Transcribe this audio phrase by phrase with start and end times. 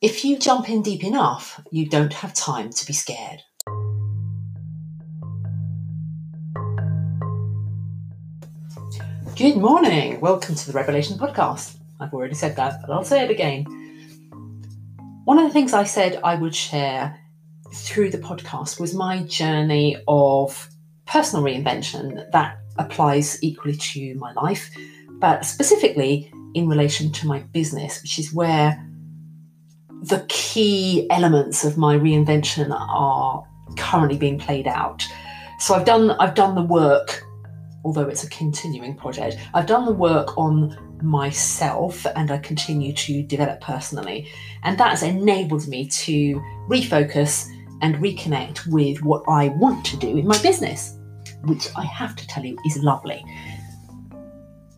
[0.00, 3.42] if you jump in deep enough, you don't have time to be scared.
[9.36, 10.20] Good morning.
[10.20, 11.76] Welcome to the Revelation Podcast.
[11.98, 13.64] I've already said that, but I'll say it again.
[15.24, 17.18] One of the things I said I would share
[17.74, 20.68] through the podcast was my journey of
[21.06, 24.70] personal reinvention that applies equally to my life,
[25.18, 28.87] but specifically in relation to my business, which is where
[30.02, 33.44] the key elements of my reinvention are
[33.76, 35.06] currently being played out.
[35.58, 37.24] So I've done I've done the work,
[37.84, 39.36] although it's a continuing project.
[39.54, 44.28] I've done the work on myself and I continue to develop personally.
[44.62, 47.48] And that has enabled me to refocus
[47.82, 50.98] and reconnect with what I want to do in my business,
[51.44, 53.24] which I have to tell you is lovely.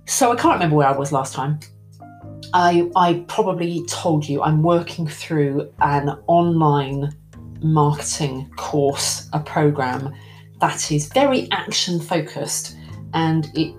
[0.06, 1.60] So I can't remember where I was last time.
[2.52, 7.14] I, I probably told you I'm working through an online
[7.62, 10.12] marketing course, a program
[10.60, 12.76] that is very action focused
[13.14, 13.74] and it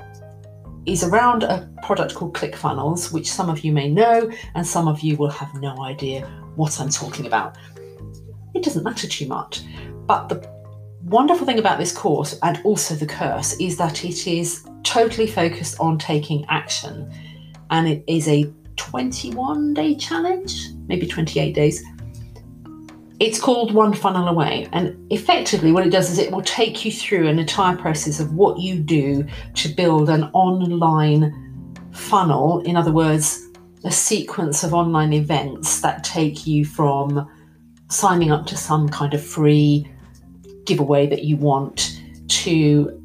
[0.85, 5.01] is around a product called ClickFunnels, which some of you may know and some of
[5.01, 7.57] you will have no idea what I'm talking about.
[8.55, 9.61] It doesn't matter too much,
[10.05, 10.49] but the
[11.03, 15.79] wonderful thing about this course and also the curse is that it is totally focused
[15.79, 17.11] on taking action
[17.69, 21.83] and it is a 21 day challenge, maybe 28 days.
[23.19, 26.91] It's called One Funnel Away, and effectively, what it does is it will take you
[26.91, 31.31] through an entire process of what you do to build an online
[31.93, 32.61] funnel.
[32.61, 33.47] In other words,
[33.83, 37.29] a sequence of online events that take you from
[37.89, 39.87] signing up to some kind of free
[40.65, 42.99] giveaway that you want to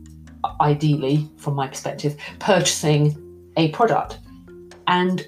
[0.62, 3.14] ideally, from my perspective, purchasing
[3.58, 4.18] a product.
[4.86, 5.26] And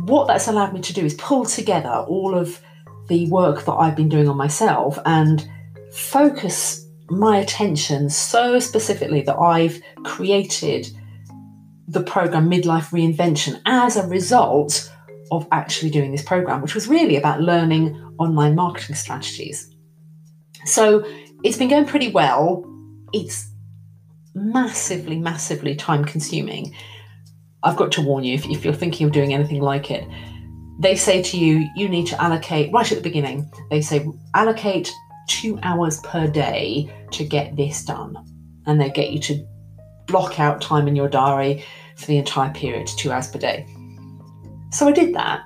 [0.00, 2.60] what that's allowed me to do is pull together all of
[3.08, 5.46] the work that I've been doing on myself and
[5.92, 10.88] focus my attention so specifically that I've created
[11.88, 14.90] the program Midlife Reinvention as a result
[15.30, 19.74] of actually doing this program, which was really about learning online marketing strategies.
[20.64, 21.04] So
[21.42, 22.64] it's been going pretty well.
[23.12, 23.50] It's
[24.34, 26.74] massively, massively time consuming.
[27.64, 30.06] I've got to warn you if, if you're thinking of doing anything like it,
[30.80, 34.90] they say to you, you need to allocate, right at the beginning, they say, allocate
[35.28, 38.16] two hours per day to get this done.
[38.66, 39.46] And they get you to
[40.06, 41.64] block out time in your diary
[41.96, 43.66] for the entire period, two hours per day.
[44.70, 45.42] So I did that.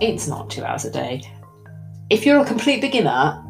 [0.00, 1.22] It's not two hours a day.
[2.08, 3.44] If you're a complete beginner,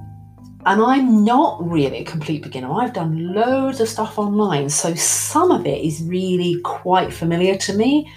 [0.67, 2.71] and I'm not really a complete beginner.
[2.73, 7.73] I've done loads of stuff online, so some of it is really quite familiar to
[7.75, 8.11] me.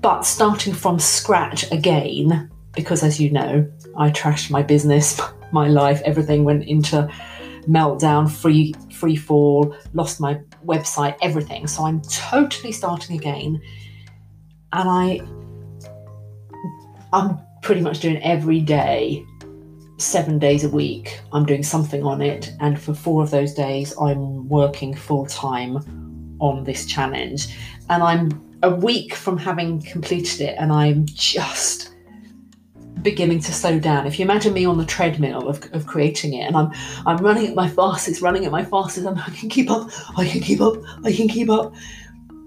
[0.00, 5.20] But starting from scratch again, because as you know, I trashed my business,
[5.52, 7.10] my life, everything went into
[7.68, 11.66] meltdown, free free fall, lost my website, everything.
[11.66, 13.60] So I'm totally starting again.
[14.72, 15.20] And I
[17.12, 19.26] I'm pretty much doing every day
[19.98, 22.52] seven days a week, I'm doing something on it.
[22.60, 27.56] And for four of those days, I'm working full time on this challenge.
[27.88, 31.94] And I'm a week from having completed it, and I'm just
[33.02, 34.06] beginning to slow down.
[34.06, 36.72] If you imagine me on the treadmill of, of creating it, and I'm
[37.06, 40.26] I'm running at my fastest, running at my fastest, and I can keep up, I
[40.26, 41.74] can keep up, I can keep up.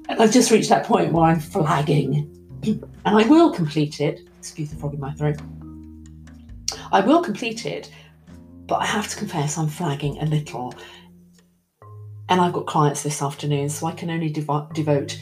[0.09, 2.35] And I've just reached that point where I'm flagging.
[2.63, 4.27] And I will complete it.
[4.39, 5.37] Excuse the frog in my throat.
[6.91, 7.91] I will complete it,
[8.65, 10.73] but I have to confess I'm flagging a little.
[12.29, 15.19] And I've got clients this afternoon, so I can only dev- devote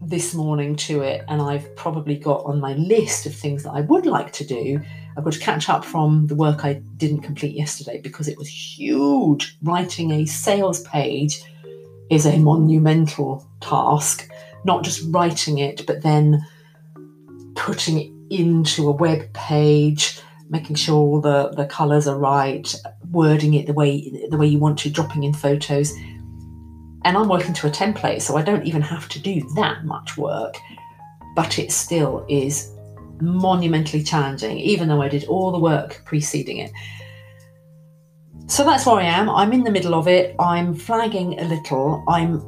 [0.00, 1.24] this morning to it.
[1.28, 4.80] And I've probably got on my list of things that I would like to do.
[5.16, 8.48] I've got to catch up from the work I didn't complete yesterday because it was
[8.48, 9.56] huge.
[9.62, 11.42] Writing a sales page
[12.10, 14.28] is a monumental task,
[14.64, 16.44] not just writing it, but then
[17.56, 22.74] putting it into a web page making sure all the, the colours are right,
[23.10, 25.92] wording it the way the way you want to, dropping in photos.
[27.04, 30.16] And I'm working to a template, so I don't even have to do that much
[30.16, 30.56] work.
[31.36, 32.70] But it still is
[33.20, 36.72] monumentally challenging, even though I did all the work preceding it.
[38.46, 39.30] So that's where I am.
[39.30, 40.34] I'm in the middle of it.
[40.38, 42.04] I'm flagging a little.
[42.08, 42.42] I'm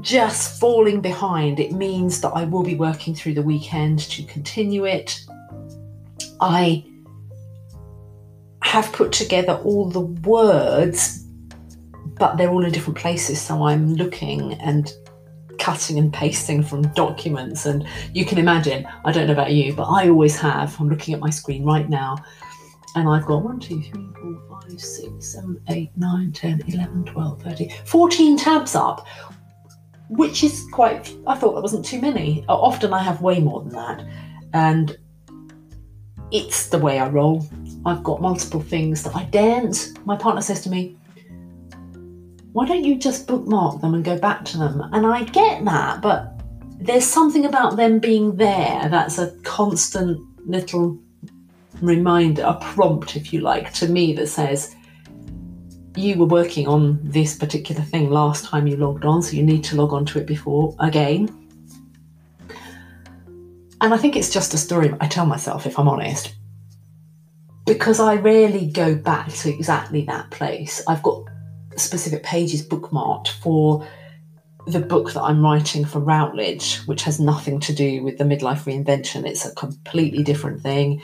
[0.00, 1.60] just falling behind.
[1.60, 5.24] It means that I will be working through the weekend to continue it.
[6.40, 6.84] I
[8.62, 11.24] have put together all the words,
[12.18, 13.40] but they're all in different places.
[13.40, 14.92] So I'm looking and
[15.58, 17.66] cutting and pasting from documents.
[17.66, 20.78] And you can imagine, I don't know about you, but I always have.
[20.80, 22.16] I'm looking at my screen right now,
[22.96, 27.42] and I've got 1, 2, 3, 4, 5, 6, 7, 8, 9, 10, 11, 12,
[27.42, 29.06] 13, 14 tabs up,
[30.10, 32.44] which is quite, I thought that wasn't too many.
[32.48, 34.04] Often I have way more than that.
[34.52, 34.96] And
[36.34, 37.46] it's the way I roll.
[37.86, 39.94] I've got multiple things that I dance.
[40.04, 40.96] My partner says to me,
[42.52, 44.80] why don't you just bookmark them and go back to them?
[44.92, 46.32] And I get that, but
[46.80, 50.98] there's something about them being there that's a constant little
[51.80, 54.74] reminder, a prompt, if you like, to me that says,
[55.96, 59.62] you were working on this particular thing last time you logged on, so you need
[59.64, 61.43] to log on to it before again.
[63.80, 66.34] And I think it's just a story I tell myself, if I'm honest,
[67.66, 70.82] because I rarely go back to exactly that place.
[70.86, 71.24] I've got
[71.76, 73.86] specific pages bookmarked for
[74.66, 78.64] the book that I'm writing for Routledge, which has nothing to do with the midlife
[78.64, 79.26] reinvention.
[79.26, 81.02] It's a completely different thing.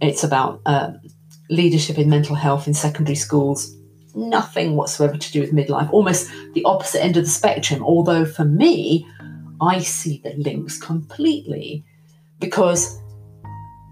[0.00, 1.00] It's about um,
[1.50, 3.74] leadership in mental health in secondary schools.
[4.14, 7.82] Nothing whatsoever to do with midlife, almost the opposite end of the spectrum.
[7.82, 9.06] Although for me,
[9.60, 11.84] I see the links completely
[12.42, 13.00] because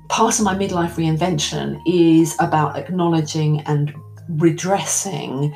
[0.08, 3.94] part of my midlife reinvention is about acknowledging and
[4.29, 5.55] redressing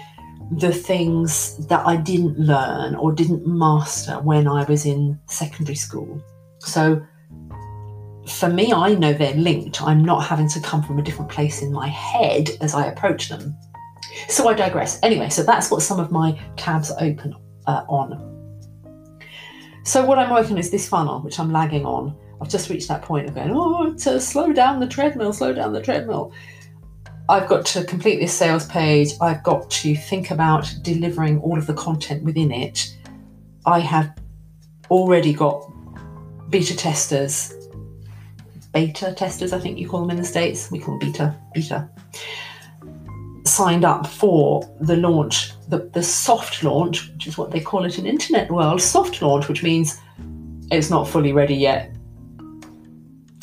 [0.53, 6.23] the things that I didn't learn or didn't master when I was in secondary school.
[6.61, 7.05] So
[8.29, 9.83] for me, I know they're linked.
[9.83, 13.29] I'm not having to come from a different place in my head as I approach
[13.29, 13.57] them.
[14.29, 15.01] So I digress.
[15.03, 17.35] Anyway, so that's what some of my tabs are open
[17.67, 18.31] uh, on.
[19.83, 22.17] So what I'm working on is this funnel, which I'm lagging on.
[22.45, 25.73] I've just reached that point of going, oh, to slow down the treadmill, slow down
[25.73, 26.31] the treadmill.
[27.31, 29.13] I've got to complete this sales page.
[29.23, 32.95] I've got to think about delivering all of the content within it.
[33.65, 34.15] I have
[34.91, 35.73] already got
[36.51, 37.55] beta testers,
[38.75, 40.71] beta testers, I think you call them in the States.
[40.71, 41.89] We call them beta, beta,
[43.47, 47.99] signed up for the launch, the, the soft launch, which is what they call it
[47.99, 49.99] in internet world, soft launch, which means
[50.71, 51.91] it's not fully ready yet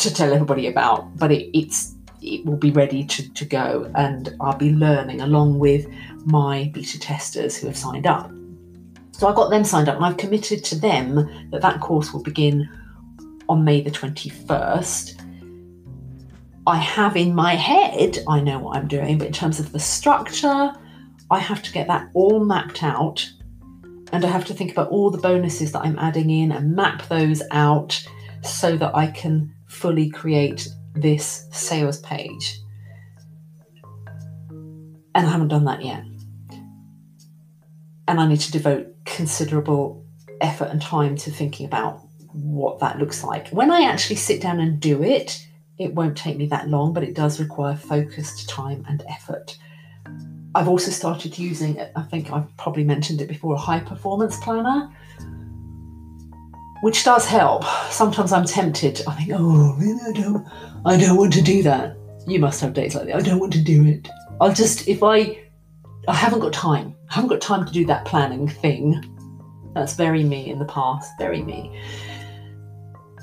[0.02, 1.20] to tell everybody about, mm.
[1.20, 5.58] but it, it's it will be ready to, to go and I'll be learning along
[5.58, 5.88] with
[6.26, 8.32] my beta testers who have signed up.
[9.12, 11.16] So I got them signed up and I've committed to them
[11.50, 12.70] that that course will begin
[13.50, 15.20] on May the 21st.
[16.68, 19.80] I have in my head, I know what I'm doing, but in terms of the
[19.80, 20.72] structure,
[21.32, 23.28] I have to get that all mapped out
[24.12, 27.08] and I have to think about all the bonuses that I'm adding in and map
[27.08, 28.06] those out
[28.44, 32.60] so that I can fully create this sales page.
[35.16, 36.04] And I haven't done that yet.
[38.08, 40.06] And I need to devote considerable
[40.42, 42.02] effort and time to thinking about
[42.34, 43.48] what that looks like.
[43.50, 45.48] When I actually sit down and do it,
[45.78, 49.58] it won't take me that long, but it does require focused time and effort.
[50.54, 54.94] I've also started using, I think I've probably mentioned it before, a high performance planner
[56.82, 57.64] which does help.
[57.90, 59.02] Sometimes I'm tempted.
[59.08, 60.48] I think, oh, I don't,
[60.86, 61.96] I don't want to do that.
[62.28, 63.16] You must have days like that.
[63.16, 64.10] I don't want to do it.
[64.40, 65.40] I'll just, if I,
[66.08, 66.96] I haven't got time.
[67.10, 69.04] I haven't got time to do that planning thing.
[69.74, 71.12] That's very me in the past.
[71.18, 71.80] Very me.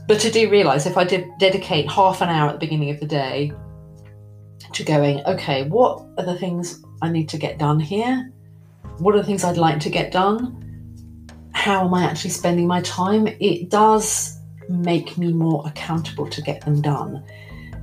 [0.07, 3.01] But I do realise if I did dedicate half an hour at the beginning of
[3.01, 3.53] the day
[4.73, 8.33] to going, okay, what are the things I need to get done here?
[8.99, 10.68] What are the things I'd like to get done?
[11.59, 14.39] How am I actually spending my time, it does
[14.69, 17.25] make me more accountable to get them done.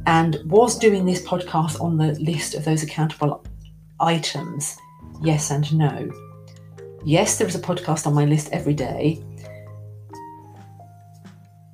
[0.05, 3.46] And was doing this podcast on the list of those accountable
[4.00, 4.77] items?
[5.22, 6.10] Yes and no.
[7.03, 9.22] Yes, there is a podcast on my list every day,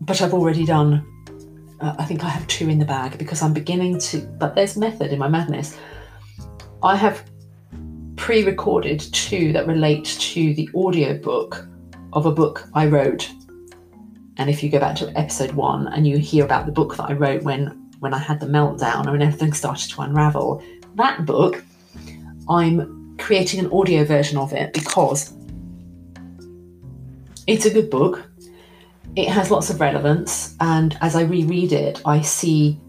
[0.01, 1.05] but I've already done,
[1.81, 4.75] uh, I think I have two in the bag because I'm beginning to, but there's
[4.75, 5.77] method in my madness.
[6.81, 7.23] I have
[8.15, 11.67] pre recorded two that relate to the audiobook
[12.13, 13.31] of a book I wrote.
[14.37, 17.09] And if you go back to episode one and you hear about the book that
[17.09, 20.63] I wrote when when I had the meltdown and when everything started to unravel,
[20.95, 21.63] that book,
[22.49, 25.33] I'm creating an audio version of it because
[27.45, 28.27] it's a good book.
[29.15, 32.79] It has lots of relevance, and as I reread it, I see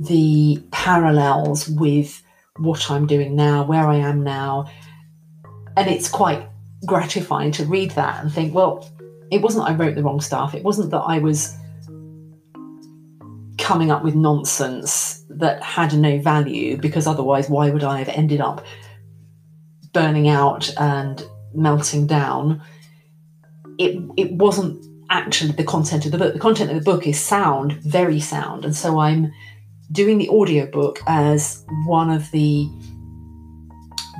[0.00, 2.22] the parallels with
[2.56, 4.70] what I'm doing now, where I am now.
[5.76, 6.48] And it's quite
[6.86, 8.88] gratifying to read that and think, well,
[9.30, 10.54] it wasn't I wrote the wrong stuff.
[10.54, 11.56] It wasn't that I was
[13.58, 18.40] coming up with nonsense that had no value because otherwise why would I have ended
[18.40, 18.64] up
[19.92, 21.24] burning out and
[21.54, 22.62] melting down?
[23.78, 26.32] It it wasn't actually the content of the book.
[26.32, 28.64] The content of the book is sound, very sound.
[28.64, 29.32] And so I'm
[29.92, 32.68] doing the audiobook as one of the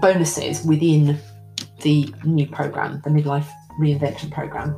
[0.00, 1.18] bonuses within
[1.82, 3.48] the new program, the midlife
[3.80, 4.76] reinvention program.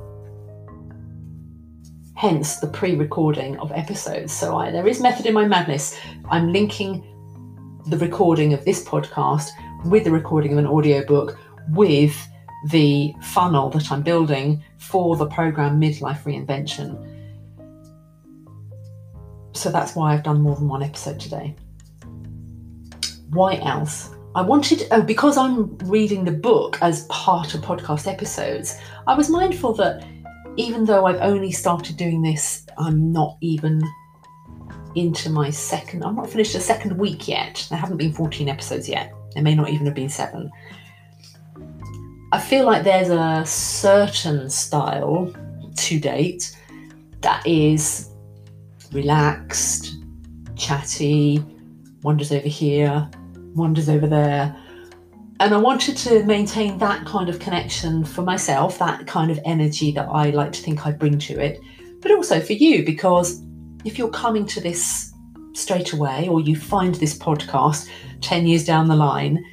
[2.17, 4.33] Hence the pre-recording of episodes.
[4.33, 5.99] So I, there is method in my madness.
[6.31, 7.05] I'm linking
[7.87, 9.51] the recording of this podcast
[9.85, 11.39] with the recording of an audiobook
[11.71, 12.17] with
[12.69, 17.11] the funnel that I'm building for the program Midlife Reinvention.
[19.53, 21.55] So that's why I've done more than one episode today.
[23.31, 24.11] Why else?
[24.37, 29.31] I wanted, oh, because I'm reading the book as part of podcast episodes, I was
[29.31, 30.05] mindful that
[30.57, 33.81] even though I've only started doing this, I'm not even
[34.97, 37.65] into my second, I'm not finished a second week yet.
[37.71, 39.13] There haven't been 14 episodes yet.
[39.35, 40.51] There may not even have been seven.
[42.33, 45.33] I feel like there's a certain style
[45.77, 46.57] to date
[47.21, 48.11] that is
[48.93, 49.95] relaxed,
[50.57, 51.45] chatty,
[52.03, 53.09] wanders over here,
[53.55, 54.55] wanders over there.
[55.41, 59.91] And I wanted to maintain that kind of connection for myself, that kind of energy
[59.93, 61.61] that I like to think I bring to it,
[62.01, 63.43] but also for you, because
[63.85, 65.13] if you're coming to this
[65.55, 67.89] straight away or you find this podcast
[68.21, 69.45] 10 years down the line,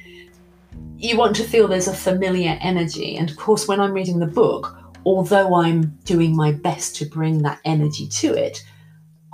[0.96, 3.16] you want to feel there's a familiar energy.
[3.16, 7.42] And of course, when I'm reading the book, although I'm doing my best to bring
[7.42, 8.64] that energy to it,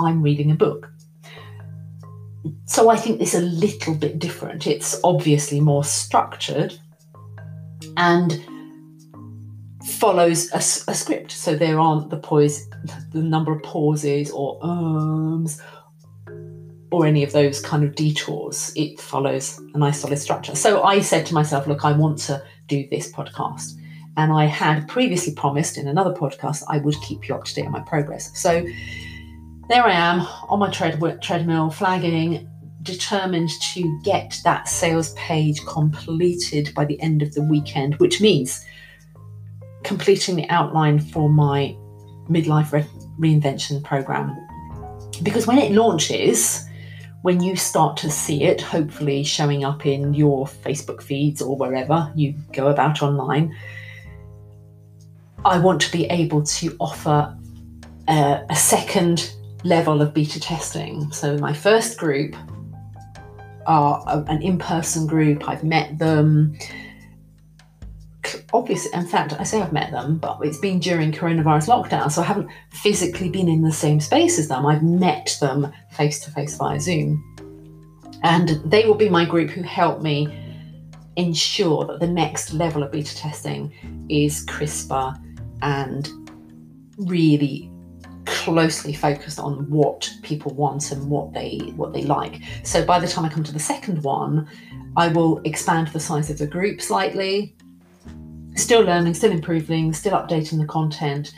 [0.01, 0.91] I'm reading a book.
[2.67, 4.67] So I think it's a little bit different.
[4.67, 6.79] It's obviously more structured
[7.97, 8.45] and
[9.85, 10.59] follows a,
[10.91, 11.33] a script.
[11.33, 12.69] So there aren't the poise,
[13.13, 15.61] the number of pauses or ums
[16.91, 18.73] or any of those kind of detours.
[18.77, 20.55] It follows a nice solid structure.
[20.55, 23.73] So I said to myself, look, I want to do this podcast.
[24.17, 27.67] And I had previously promised in another podcast I would keep you up to date
[27.67, 28.37] on my progress.
[28.39, 28.67] So
[29.69, 32.49] there I am on my tread- treadmill, flagging,
[32.83, 38.65] determined to get that sales page completed by the end of the weekend, which means
[39.83, 41.77] completing the outline for my
[42.31, 42.87] midlife re-
[43.19, 44.37] reinvention program.
[45.23, 46.65] Because when it launches,
[47.23, 52.11] when you start to see it, hopefully showing up in your Facebook feeds or wherever
[52.15, 53.55] you go about online,
[55.45, 57.37] I want to be able to offer
[58.09, 59.35] a, a second
[59.65, 61.11] level of beta testing.
[61.13, 62.37] So, my first group
[63.67, 66.57] are an in person group, I've met them.
[68.53, 72.23] Obviously, in fact, I say I've met them, but it's been during coronavirus lockdown, so
[72.23, 74.67] I haven't physically been in the same space as them.
[74.67, 77.23] I've met them face to face via Zoom.
[78.23, 80.29] And they will be my group who help me
[81.17, 83.73] ensure that the next level of beta testing
[84.09, 85.15] is crisper
[85.63, 86.09] and
[86.97, 87.68] really
[88.29, 92.41] closely focused on what people want and what they what they like.
[92.63, 94.49] So by the time I come to the second one,
[94.97, 97.55] I will expand the size of the group slightly.
[98.55, 101.33] Still learning, still improving, still updating the content.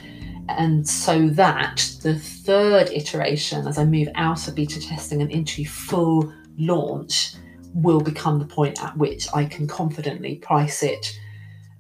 [0.49, 5.65] And so that the third iteration, as I move out of beta testing and into
[5.65, 7.35] full launch,
[7.75, 11.19] will become the point at which I can confidently price it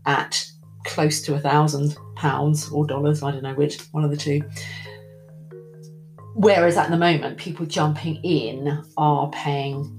[0.06, 0.46] at
[0.84, 4.42] close to a thousand pounds or dollars, I don't know which, one of the two.
[6.34, 9.96] Whereas at the moment, people jumping in are paying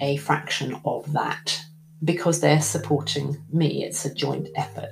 [0.00, 1.60] a fraction of that
[2.04, 3.84] because they're supporting me.
[3.84, 4.90] It's a joint effort.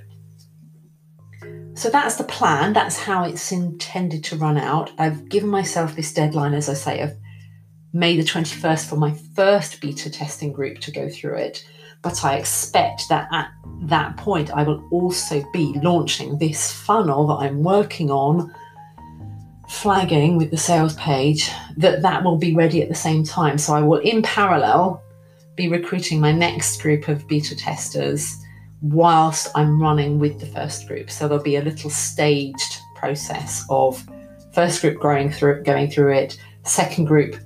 [1.75, 2.73] So that's the plan.
[2.73, 4.91] That's how it's intended to run out.
[4.99, 7.13] I've given myself this deadline, as I say, of
[7.93, 11.65] May the 21st for my first beta testing group to go through it.
[12.03, 13.49] But I expect that at
[13.83, 18.55] that point, I will also be launching this funnel that I'm working on
[19.69, 23.59] flagging with the sales page that that will be ready at the same time.
[23.59, 25.03] So I will, in parallel,
[25.57, 28.37] be recruiting my next group of beta testers
[28.81, 31.11] whilst I'm running with the first group.
[31.11, 34.05] So there'll be a little staged process of
[34.53, 37.37] first group growing through going through it, second group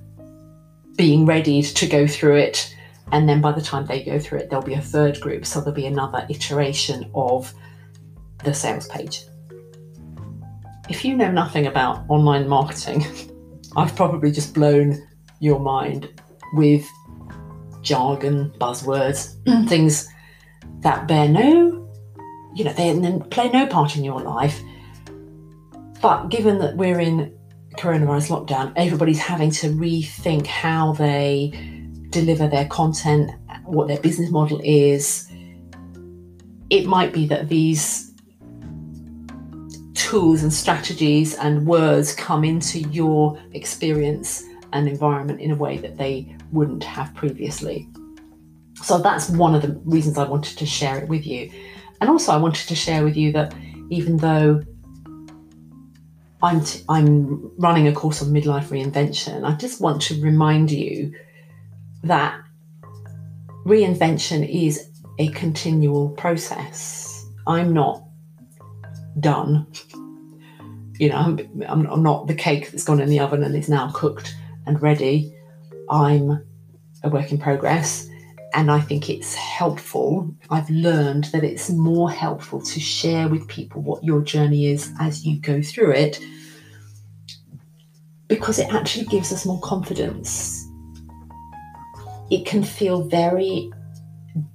[0.96, 2.74] being ready to go through it,
[3.12, 5.46] and then by the time they go through it, there'll be a third group.
[5.46, 7.52] So there'll be another iteration of
[8.44, 9.24] the sales page
[10.90, 13.06] if you know nothing about online marketing,
[13.76, 15.00] I've probably just blown
[15.38, 16.20] your mind
[16.54, 16.86] with
[17.80, 19.36] jargon, buzzwords,
[19.68, 20.08] things
[20.80, 21.88] that bear no,
[22.54, 24.60] you know, they play no part in your life.
[26.02, 27.36] But given that we're in
[27.78, 31.52] coronavirus lockdown, everybody's having to rethink how they
[32.10, 33.30] deliver their content,
[33.64, 35.30] what their business model is.
[36.68, 38.09] It might be that these
[40.10, 45.98] tools and strategies and words come into your experience and environment in a way that
[45.98, 47.88] they wouldn't have previously.
[48.82, 51.48] So that's one of the reasons I wanted to share it with you.
[52.00, 53.54] And also, I wanted to share with you that
[53.90, 54.60] even though
[56.42, 61.14] I'm, t- I'm running a course on midlife reinvention, I just want to remind you
[62.02, 62.36] that
[63.64, 64.88] reinvention is
[65.20, 67.24] a continual process.
[67.46, 68.02] I'm not
[69.20, 69.66] done.
[71.00, 71.16] You know,
[71.66, 74.80] I'm, I'm, not the cake that's gone in the oven and is now cooked and
[74.82, 75.34] ready.
[75.88, 76.44] I'm
[77.02, 78.06] a work in progress.
[78.52, 80.30] And I think it's helpful.
[80.50, 85.24] I've learned that it's more helpful to share with people what your journey is as
[85.24, 86.20] you go through it
[88.28, 90.68] because it actually gives us more confidence.
[92.30, 93.72] It can feel very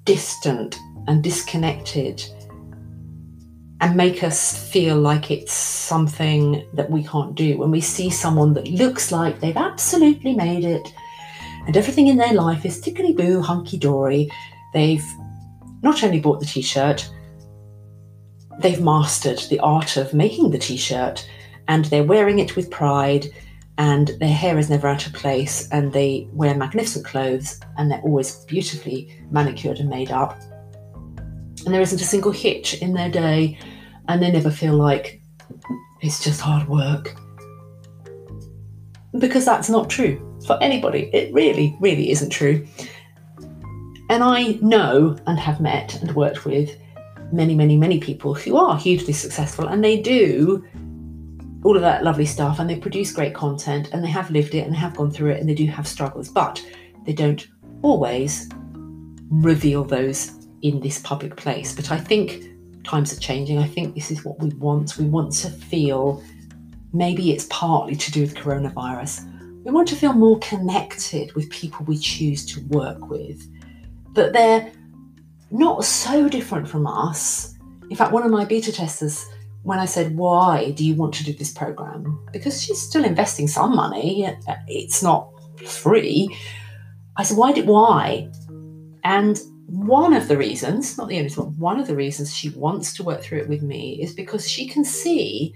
[0.04, 2.24] distant and disconnected
[3.86, 7.56] and make us feel like it's something that we can't do.
[7.60, 10.92] When we see someone that looks like they've absolutely made it
[11.68, 14.28] and everything in their life is tickly boo, hunky dory,
[14.74, 15.06] they've
[15.84, 17.08] not only bought the t shirt,
[18.58, 21.30] they've mastered the art of making the t shirt
[21.68, 23.28] and they're wearing it with pride
[23.78, 28.02] and their hair is never out of place and they wear magnificent clothes and they're
[28.02, 30.42] always beautifully manicured and made up
[31.66, 33.58] and there isn't a single hitch in their day,
[34.08, 35.22] and they never feel like
[36.02, 37.16] it's just hard work.
[39.18, 41.10] Because that's not true for anybody.
[41.14, 42.66] It really, really isn't true.
[44.10, 46.78] And I know and have met and worked with
[47.32, 50.64] many, many, many people who are hugely successful and they do
[51.64, 54.68] all of that lovely stuff and they produce great content and they have lived it
[54.68, 56.64] and have gone through it and they do have struggles, but
[57.06, 57.48] they don't
[57.82, 58.48] always
[59.30, 61.74] reveal those in this public place.
[61.74, 62.55] But I think
[62.86, 63.60] times are changing.
[63.60, 64.98] I think this is what we want.
[64.98, 66.24] We want to feel
[66.94, 69.32] maybe it's partly to do with coronavirus.
[69.64, 73.42] We want to feel more connected with people we choose to work with,
[74.14, 74.72] that they're
[75.52, 77.56] not so different from us.
[77.90, 79.26] In fact, one of my beta testers,
[79.64, 82.26] when I said, Why do you want to do this program?
[82.32, 84.28] Because she's still investing some money,
[84.68, 85.30] it's not
[85.68, 86.36] free.
[87.18, 88.30] I said, Why did why?
[89.04, 92.94] And one of the reasons, not the only one, one of the reasons she wants
[92.94, 95.54] to work through it with me is because she can see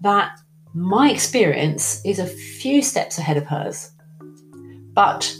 [0.00, 0.38] that
[0.72, 3.92] my experience is a few steps ahead of hers,
[4.94, 5.34] but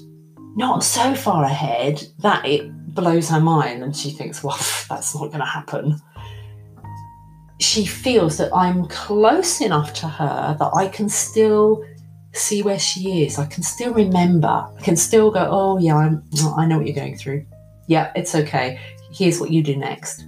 [0.56, 5.28] not so far ahead that it blows her mind and she thinks, well, that's not
[5.28, 5.96] going to happen.
[7.58, 11.84] She feels that I'm close enough to her that I can still
[12.32, 13.38] see where she is.
[13.38, 14.48] I can still remember.
[14.48, 16.22] I can still go, oh, yeah, I'm,
[16.56, 17.46] I know what you're going through
[17.90, 18.78] yeah, it's okay.
[19.12, 20.24] Here's what you do next.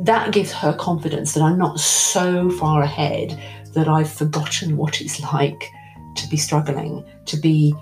[0.00, 3.40] That gives her confidence that I'm not so far ahead
[3.74, 5.70] that I've forgotten what it's like
[6.16, 7.72] to be struggling, to be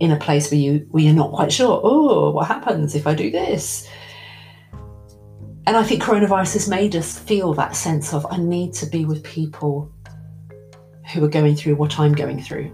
[0.00, 3.14] in a place where you where you're not quite sure, oh, what happens if I
[3.14, 3.88] do this?
[5.68, 9.04] And I think coronavirus has made us feel that sense of I need to be
[9.04, 9.92] with people
[11.14, 12.72] who are going through what I'm going through.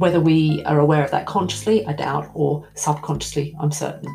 [0.00, 4.08] Whether we are aware of that consciously, I doubt, or subconsciously, I'm certain.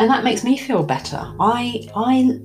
[0.00, 1.20] And that makes me feel better.
[1.38, 2.40] I, I,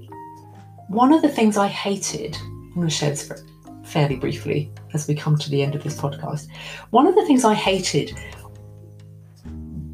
[0.88, 3.44] one of the things I hated, I'm going to share this
[3.84, 6.48] fairly briefly as we come to the end of this podcast.
[6.92, 8.15] One of the things I hated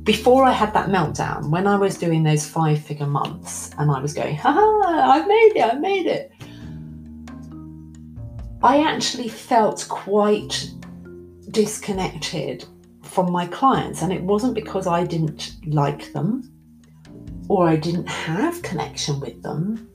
[0.04, 4.02] before I had that meltdown, when I was doing those five figure months and I
[4.02, 6.30] was going, ha ha, I've made it, I've made it.
[8.66, 10.72] I actually felt quite
[11.52, 12.66] disconnected
[13.04, 16.52] from my clients, and it wasn't because I didn't like them
[17.48, 19.88] or I didn't have connection with them.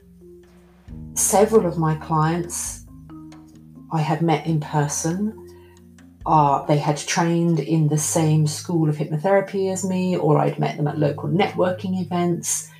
[1.14, 2.87] Several of my clients
[3.90, 5.35] I had met in person.
[6.24, 10.76] Uh, they had trained in the same school of hypnotherapy as me, or I'd met
[10.76, 12.70] them at local networking events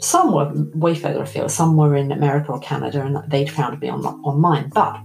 [0.00, 3.88] some were way further afield, some were in America or Canada, and they'd found me
[3.88, 4.70] on, online.
[4.70, 5.00] But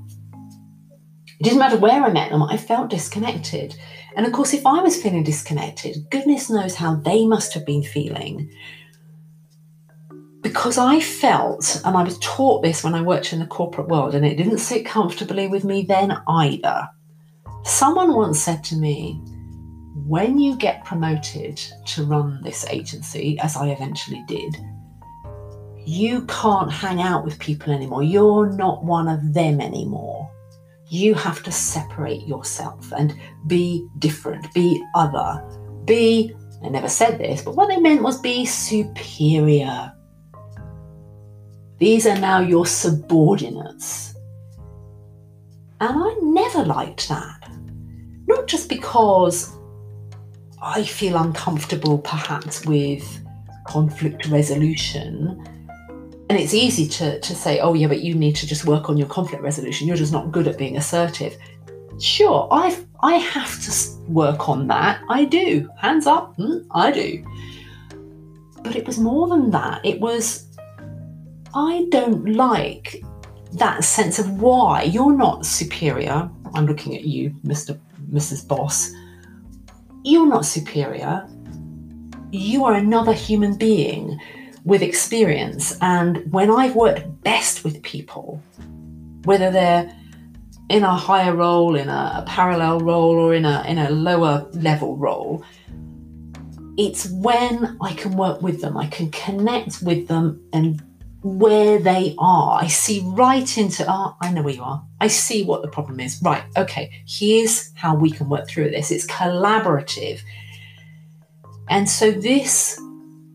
[1.39, 3.75] it didn't matter where I met them, I felt disconnected.
[4.15, 7.83] And of course, if I was feeling disconnected, goodness knows how they must have been
[7.83, 8.51] feeling.
[10.41, 14.13] Because I felt, and I was taught this when I worked in the corporate world,
[14.13, 16.87] and it didn't sit comfortably with me then either.
[17.63, 19.19] Someone once said to me,
[20.05, 24.55] when you get promoted to run this agency, as I eventually did,
[25.85, 28.03] you can't hang out with people anymore.
[28.03, 30.29] You're not one of them anymore.
[30.87, 33.15] You have to separate yourself and
[33.47, 35.43] be different, be other,
[35.85, 39.91] be, I never said this, but what they meant was be superior.
[41.79, 44.13] These are now your subordinates.
[45.81, 47.51] And I never liked that.
[48.27, 49.53] Not just because
[50.61, 53.03] I feel uncomfortable perhaps with
[53.67, 55.45] conflict resolution
[56.33, 58.97] and it's easy to, to say, oh, yeah, but you need to just work on
[58.97, 59.87] your conflict resolution.
[59.87, 61.37] You're just not good at being assertive.
[61.99, 64.99] Sure, i I have to work on that.
[65.09, 65.69] I do.
[65.77, 67.23] Hands up, hmm, I do.
[68.63, 69.85] But it was more than that.
[69.85, 70.47] It was,
[71.53, 73.03] I don't like
[73.51, 76.27] that sense of why you're not superior.
[76.55, 77.79] I'm looking at you, Mr.
[78.11, 78.47] Mrs.
[78.47, 78.91] Boss.
[80.03, 81.27] You're not superior.
[82.31, 84.19] You are another human being
[84.65, 85.77] with experience.
[85.81, 88.41] And when I've worked best with people,
[89.25, 89.95] whether they're
[90.69, 94.47] in a higher role, in a, a parallel role, or in a in a lower
[94.53, 95.43] level role,
[96.77, 100.81] it's when I can work with them, I can connect with them and
[101.21, 102.61] where they are.
[102.61, 104.83] I see right into, oh, I know where you are.
[104.99, 106.21] I see what the problem is.
[106.21, 108.91] Right, okay, here's how we can work through this.
[108.91, 110.21] It's collaborative.
[111.69, 112.79] And so this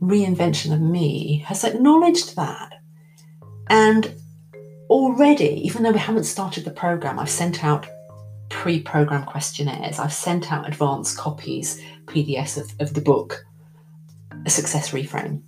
[0.03, 2.75] reinvention of me has acknowledged that.
[3.69, 4.15] And
[4.89, 7.87] already, even though we haven't started the program, I've sent out
[8.49, 13.45] pre program questionnaires, I've sent out advanced copies, PDFs of, of the book,
[14.47, 15.43] A Success Reframe.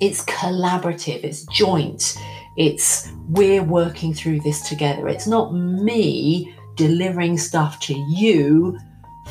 [0.00, 2.16] It's collaborative, it's joint,
[2.56, 5.08] it's we're working through this together.
[5.08, 8.78] It's not me delivering stuff to you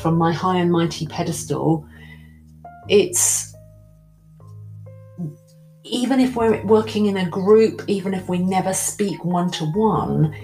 [0.00, 1.86] from my high and mighty pedestal.
[2.88, 3.47] It's
[5.90, 10.34] even if we're working in a group, even if we never speak one to one,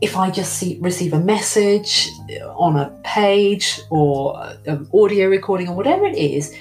[0.00, 2.10] if I just see, receive a message
[2.56, 6.54] on a page or an audio recording or whatever it is,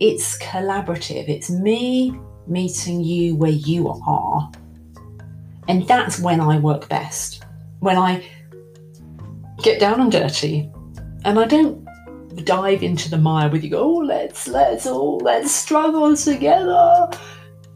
[0.00, 1.28] it's collaborative.
[1.28, 4.50] It's me meeting you where you are.
[5.68, 7.44] And that's when I work best.
[7.80, 8.24] When I
[9.62, 10.70] get down and dirty
[11.24, 11.83] and I don't
[12.42, 17.08] dive into the mire with you, oh, let's, let's all, let's struggle together.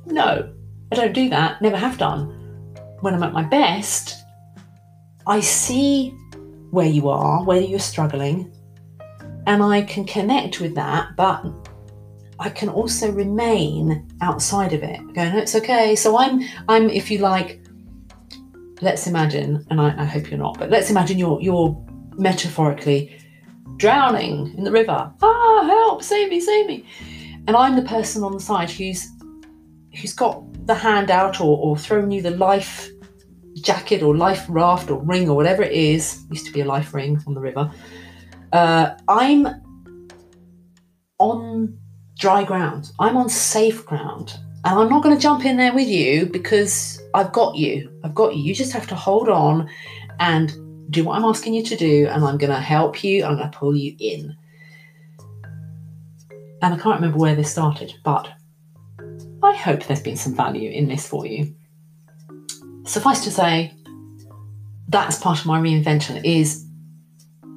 [0.06, 0.52] No,
[0.90, 2.30] I don't do that, never have done.
[3.00, 4.24] When I'm at my best,
[5.26, 6.10] I see
[6.70, 8.52] where you are, whether you're struggling,
[9.46, 11.44] and I can connect with that, but
[12.38, 15.96] I can also remain outside of it, going, it's okay.
[15.96, 17.60] So I'm, I'm, if you like,
[18.80, 21.84] let's imagine, and I, I hope you're not, but let's imagine you're, you're
[22.16, 23.16] metaphorically
[23.78, 25.12] drowning in the river.
[25.22, 26.84] Ah, help, save me, save me.
[27.46, 29.08] And I'm the person on the side who's
[30.00, 32.90] who's got the hand out or, or thrown you the life
[33.54, 36.24] jacket or life raft or ring or whatever it is.
[36.30, 37.70] Used to be a life ring on the river.
[38.52, 39.46] Uh, I'm
[41.18, 41.78] on
[42.18, 42.92] dry ground.
[42.98, 44.38] I'm on safe ground.
[44.64, 47.90] And I'm not going to jump in there with you because I've got you.
[48.04, 48.42] I've got you.
[48.42, 49.70] You just have to hold on
[50.18, 50.52] and
[50.90, 53.24] do what I'm asking you to do, and I'm going to help you.
[53.24, 54.36] I'm going to pull you in.
[56.62, 58.28] And I can't remember where this started, but
[59.42, 61.54] I hope there's been some value in this for you.
[62.84, 63.74] Suffice to say,
[64.88, 66.64] that's part of my reinvention is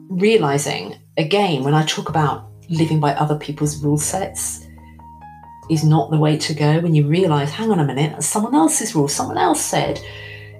[0.09, 4.65] realizing again when I talk about living by other people's rule sets
[5.69, 8.93] is not the way to go when you realize, hang on a minute, someone else's
[8.93, 10.01] rule, someone else said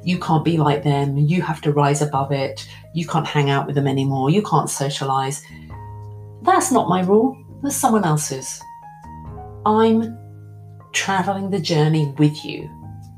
[0.04, 3.66] you can't be like them, you have to rise above it, you can't hang out
[3.66, 5.44] with them anymore, you can't socialize.
[6.42, 8.62] That's not my rule, that's someone else's.
[9.66, 10.18] I'm
[10.92, 12.70] traveling the journey with you.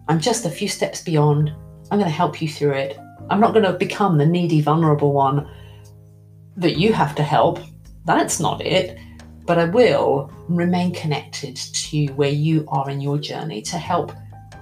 [0.08, 1.54] I'm just a few steps beyond.
[1.90, 2.98] I'm going to help you through it.
[3.30, 5.50] I'm not going to become the needy, vulnerable one
[6.58, 7.60] that you have to help.
[8.06, 9.00] That's not it.
[9.46, 14.12] But I will remain connected to where you are in your journey to help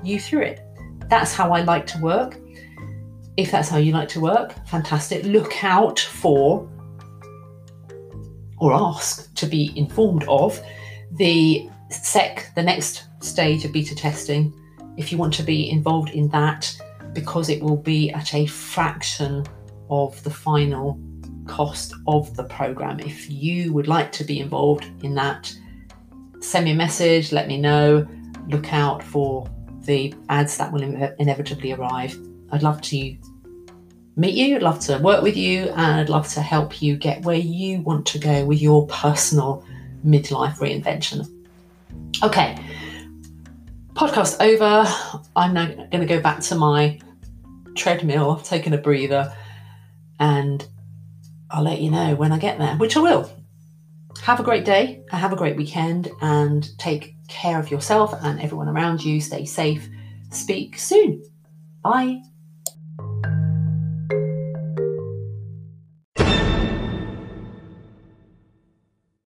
[0.03, 0.70] you through it.
[1.11, 2.37] That's how I like to work.
[3.35, 5.25] If that's how you like to work, fantastic.
[5.25, 6.69] Look out for
[8.59, 10.57] or ask to be informed of
[11.11, 14.53] the SEC, the next stage of beta testing,
[14.95, 16.73] if you want to be involved in that,
[17.11, 19.43] because it will be at a fraction
[19.89, 20.97] of the final
[21.45, 23.01] cost of the program.
[23.01, 25.53] If you would like to be involved in that,
[26.39, 28.07] send me a message, let me know.
[28.47, 29.49] Look out for
[29.85, 30.83] the ads that will
[31.19, 32.17] inevitably arrive.
[32.51, 33.17] I'd love to
[34.15, 37.23] meet you, I'd love to work with you, and I'd love to help you get
[37.23, 39.65] where you want to go with your personal
[40.05, 41.27] midlife reinvention.
[42.23, 42.57] Okay,
[43.93, 44.85] podcast over.
[45.35, 46.99] I'm now going to go back to my
[47.75, 49.33] treadmill, taking a breather,
[50.19, 50.67] and
[51.49, 53.31] I'll let you know when I get there, which I will.
[54.23, 58.67] Have a great day, have a great weekend, and take care of yourself and everyone
[58.67, 59.19] around you.
[59.21, 59.89] Stay safe.
[60.29, 61.23] Speak soon.
[61.83, 62.21] Bye.